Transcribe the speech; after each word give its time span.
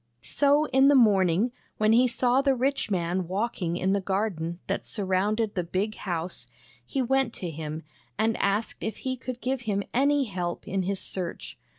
So 0.23 0.65
in 0.69 0.87
the 0.87 0.95
morning, 0.95 1.51
when 1.77 1.91
he 1.93 2.07
saw 2.07 2.41
the 2.41 2.55
rich 2.55 2.89
man 2.89 3.27
walking 3.27 3.77
in 3.77 3.93
the 3.93 4.01
garden 4.01 4.59
that 4.65 4.83
surrounded 4.87 5.53
the 5.53 5.63
big 5.63 5.93
house, 5.93 6.47
he 6.83 7.03
went 7.03 7.33
to 7.33 7.51
him, 7.51 7.83
and 8.17 8.35
asked 8.37 8.83
if 8.83 8.97
he 9.05 9.15
could 9.15 9.41
give 9.41 9.61
him 9.69 9.83
any 9.93 10.23
help 10.23 10.67
in 10.67 10.81
his 10.81 10.99
search. 10.99 11.59